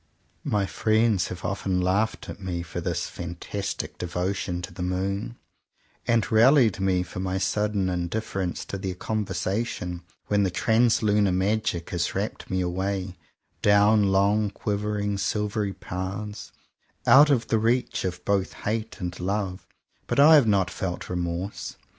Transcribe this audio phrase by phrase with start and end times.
[0.41, 4.63] 156 JOHN COWPER POWYS My friends have often laughed at me for this fantastic devotion
[4.63, 5.37] to the moon;
[6.07, 12.15] and raUied me for my sudden indifference to their conversation when the translunar magic has
[12.15, 13.15] rapt me away,
[13.61, 16.51] down long quiver ing, silvery paths,
[17.05, 19.67] out of the reach of both hate and love;
[20.07, 21.75] but I have not felt remorse.